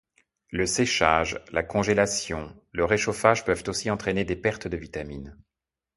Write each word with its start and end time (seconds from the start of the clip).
Le 0.49 0.65
séchage, 0.65 1.39
la 1.51 1.61
congélation, 1.61 2.59
le 2.71 2.85
réchauffage 2.85 3.45
peuvent 3.45 3.61
aussi 3.67 3.91
entrainer 3.91 4.23
des 4.25 4.35
pertes 4.35 4.67
de 4.67 4.75
vitamine. 4.75 5.37